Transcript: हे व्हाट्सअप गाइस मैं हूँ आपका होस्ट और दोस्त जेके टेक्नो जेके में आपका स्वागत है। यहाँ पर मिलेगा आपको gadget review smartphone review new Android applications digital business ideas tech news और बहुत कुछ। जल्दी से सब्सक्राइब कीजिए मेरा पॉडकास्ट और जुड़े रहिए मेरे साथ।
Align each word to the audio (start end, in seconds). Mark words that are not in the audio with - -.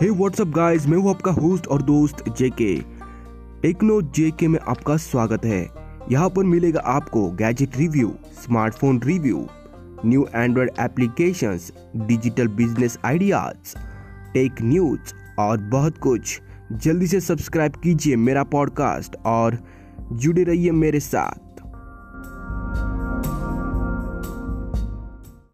हे 0.00 0.08
व्हाट्सअप 0.10 0.48
गाइस 0.48 0.86
मैं 0.86 0.96
हूँ 0.98 1.10
आपका 1.10 1.30
होस्ट 1.32 1.66
और 1.66 1.82
दोस्त 1.82 2.22
जेके 2.28 2.74
टेक्नो 3.62 4.00
जेके 4.16 4.48
में 4.48 4.58
आपका 4.68 4.96
स्वागत 4.96 5.44
है। 5.44 5.60
यहाँ 6.10 6.28
पर 6.30 6.44
मिलेगा 6.44 6.80
आपको 6.80 7.30
gadget 7.30 7.76
review 7.76 8.12
smartphone 8.44 9.00
review 9.02 9.46
new 10.04 10.26
Android 10.34 10.70
applications 10.80 11.72
digital 11.96 12.48
business 12.48 12.98
ideas 13.04 13.74
tech 14.34 14.62
news 14.62 15.14
और 15.38 15.58
बहुत 15.70 15.98
कुछ। 15.98 16.40
जल्दी 16.72 17.06
से 17.06 17.20
सब्सक्राइब 17.20 17.76
कीजिए 17.76 18.16
मेरा 18.16 18.44
पॉडकास्ट 18.44 19.16
और 19.26 19.58
जुड़े 20.12 20.44
रहिए 20.44 20.70
मेरे 20.70 21.00
साथ। 21.00 21.45